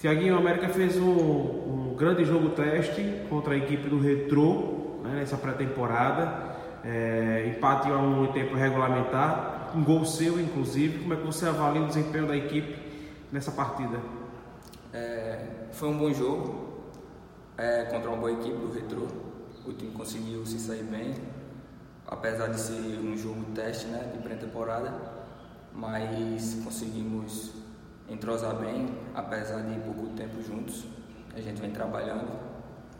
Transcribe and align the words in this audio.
Tiaguinho, 0.00 0.34
o 0.34 0.38
América 0.38 0.70
fez 0.70 0.96
um, 0.96 1.10
um, 1.10 1.94
grande 1.94 2.24
jogo 2.24 2.48
teste 2.50 3.02
contra 3.28 3.52
a 3.52 3.56
equipe 3.58 3.86
do 3.86 4.00
Retrô 4.00 5.00
né, 5.02 5.16
nessa 5.16 5.36
pré-temporada. 5.36 6.56
É, 6.82 7.52
empate 7.54 7.90
a 7.90 7.98
um 7.98 8.24
em 8.24 8.32
tempo 8.32 8.56
regulamentar, 8.56 9.72
um 9.76 9.84
gol 9.84 10.06
seu, 10.06 10.40
inclusive. 10.40 11.00
Como 11.00 11.12
é 11.12 11.18
que 11.18 11.26
você 11.26 11.46
avalia 11.46 11.82
o 11.82 11.86
desempenho 11.86 12.26
da 12.26 12.34
equipe 12.34 12.78
nessa 13.30 13.52
partida? 13.52 14.00
É, 14.90 15.44
foi 15.72 15.90
um 15.90 15.98
bom 15.98 16.10
jogo 16.14 16.70
é, 17.58 17.84
contra 17.84 18.08
uma 18.08 18.16
boa 18.16 18.32
equipe 18.32 18.56
do 18.56 18.72
Retrô. 18.72 19.06
O 19.66 19.72
time 19.74 19.92
conseguiu 19.92 20.46
se 20.46 20.58
sair 20.58 20.82
bem, 20.82 21.14
apesar 22.06 22.46
de 22.46 22.58
ser 22.58 22.98
um 23.04 23.14
jogo 23.18 23.44
teste 23.54 23.88
né, 23.88 24.10
de 24.14 24.18
pré-temporada, 24.22 24.94
mas 25.74 26.58
conseguimos 26.64 27.52
entrosar 28.10 28.56
bem, 28.56 28.88
apesar 29.14 29.62
de 29.62 29.78
pouco 29.80 30.08
tempo 30.08 30.42
juntos. 30.42 30.84
A 31.34 31.40
gente 31.40 31.60
vem 31.60 31.70
trabalhando, 31.70 32.28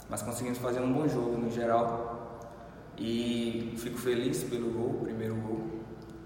mas 0.08 0.22
conseguimos 0.22 0.58
fazer 0.58 0.80
um 0.80 0.92
bom 0.92 1.08
jogo 1.08 1.36
no 1.36 1.50
geral. 1.50 2.18
E 2.96 3.74
fico 3.78 3.98
feliz 3.98 4.44
pelo 4.44 4.70
gol, 4.70 5.00
primeiro 5.02 5.34
gol, 5.34 5.66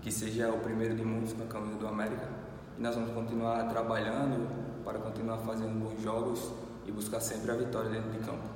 que 0.02 0.10
seja 0.10 0.50
o 0.50 0.58
primeiro 0.58 0.94
de 0.94 1.05
muitos 1.05 1.32
com 1.32 1.44
a 1.44 1.46
camisa 1.46 1.77
do 1.77 1.86
América. 1.86 2.28
E 2.77 2.82
nós 2.82 2.94
vamos 2.94 3.12
continuar 3.12 3.68
trabalhando 3.68 4.48
para 4.84 4.98
continuar 4.98 5.38
fazendo 5.38 5.78
bons 5.78 6.02
jogos 6.02 6.52
e 6.84 6.92
buscar 6.92 7.20
sempre 7.20 7.50
a 7.52 7.55
vitória 7.55 7.88
dentro 7.88 8.10
de 8.10 8.19
campo. 8.19 8.48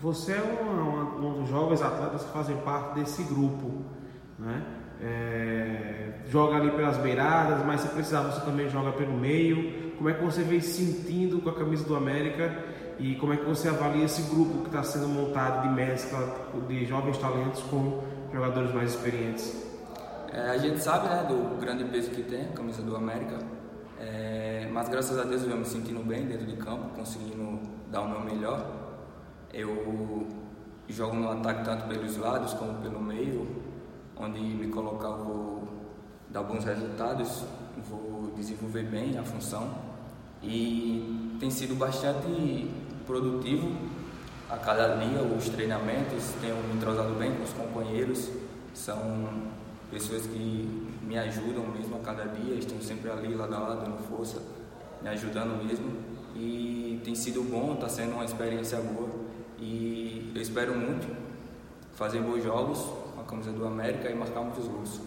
Você 0.00 0.32
é 0.32 0.42
um, 0.42 1.26
um 1.26 1.40
dos 1.40 1.48
jovens 1.48 1.80
atletas 1.80 2.24
que 2.24 2.32
fazem 2.32 2.56
parte 2.58 2.98
desse 2.98 3.22
grupo, 3.22 3.84
né? 4.38 4.79
Joga 6.30 6.56
ali 6.56 6.70
pelas 6.70 6.96
beiradas, 6.98 7.66
mas 7.66 7.80
se 7.80 7.88
precisar 7.88 8.22
você 8.22 8.40
também 8.42 8.68
joga 8.68 8.92
pelo 8.92 9.12
meio. 9.12 9.92
Como 9.96 10.08
é 10.08 10.14
que 10.14 10.24
você 10.24 10.42
vem 10.42 10.60
sentindo 10.60 11.40
com 11.42 11.50
a 11.50 11.54
camisa 11.54 11.84
do 11.84 11.96
América 11.96 12.56
e 13.00 13.16
como 13.16 13.32
é 13.32 13.36
que 13.36 13.44
você 13.44 13.68
avalia 13.68 14.04
esse 14.04 14.22
grupo 14.30 14.60
que 14.60 14.66
está 14.66 14.82
sendo 14.82 15.08
montado 15.08 15.68
de 15.68 15.74
mescla 15.74 16.50
de 16.68 16.86
jovens 16.86 17.18
talentos 17.18 17.60
com 17.62 18.02
jogadores 18.32 18.72
mais 18.72 18.94
experientes? 18.94 19.68
É, 20.32 20.50
a 20.50 20.58
gente 20.58 20.80
sabe 20.80 21.08
né, 21.08 21.26
do 21.28 21.60
grande 21.60 21.82
peso 21.84 22.10
que 22.12 22.22
tem 22.22 22.42
a 22.42 22.52
camisa 22.52 22.80
do 22.82 22.94
América, 22.94 23.38
é, 23.98 24.68
mas 24.72 24.88
graças 24.88 25.18
a 25.18 25.24
Deus 25.24 25.42
eu 25.42 25.56
me 25.56 25.64
sentindo 25.64 26.06
bem 26.06 26.26
dentro 26.26 26.46
de 26.46 26.56
campo, 26.56 26.90
conseguindo 26.94 27.58
dar 27.90 28.02
o 28.02 28.08
meu 28.08 28.20
melhor. 28.20 28.64
Eu 29.52 30.28
jogo 30.88 31.16
no 31.16 31.30
ataque 31.30 31.64
tanto 31.64 31.88
pelos 31.88 32.16
lados 32.16 32.54
como 32.54 32.74
pelo 32.80 33.00
meio, 33.00 33.48
onde 34.16 34.40
me 34.40 34.68
colocar 34.68 35.10
vou 35.10 35.29
dar 36.32 36.42
bons 36.42 36.64
resultados, 36.64 37.44
vou 37.88 38.32
desenvolver 38.36 38.84
bem 38.84 39.18
a 39.18 39.22
função. 39.22 39.68
E 40.42 41.36
tem 41.38 41.50
sido 41.50 41.74
bastante 41.74 42.70
produtivo 43.06 43.70
a 44.48 44.56
cada 44.56 44.96
dia 44.96 45.22
os 45.22 45.48
treinamentos, 45.48 46.32
tenho 46.40 46.56
me 46.56 46.74
entrosado 46.74 47.14
bem 47.14 47.32
com 47.34 47.42
os 47.42 47.52
companheiros, 47.52 48.28
são 48.74 49.28
pessoas 49.90 50.26
que 50.26 50.88
me 51.02 51.18
ajudam 51.18 51.66
mesmo 51.66 51.96
a 51.96 52.00
cada 52.00 52.24
dia, 52.24 52.54
estão 52.54 52.80
sempre 52.80 53.10
ali 53.10 53.34
lado 53.34 53.54
a 53.54 53.58
lado, 53.58 53.84
dando 53.84 53.98
força, 54.08 54.40
me 55.02 55.08
ajudando 55.08 55.64
mesmo. 55.64 55.90
E 56.34 57.00
tem 57.04 57.14
sido 57.14 57.42
bom, 57.42 57.74
está 57.74 57.88
sendo 57.88 58.14
uma 58.14 58.24
experiência 58.24 58.80
boa. 58.80 59.08
E 59.58 60.32
eu 60.34 60.40
espero 60.40 60.74
muito 60.74 61.14
fazer 61.94 62.20
bons 62.20 62.42
jogos 62.42 62.78
com 63.14 63.20
a 63.20 63.24
camisa 63.24 63.52
do 63.52 63.66
América 63.66 64.08
e 64.08 64.14
marcar 64.14 64.40
muitos 64.40 64.66
gols. 64.66 65.00